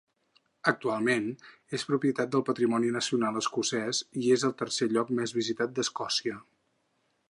[0.69, 1.27] Actualment,
[1.79, 6.45] és propietat del Patrimoni Nacional Escocès i és el tercer lloc més visitat d'Escòcia.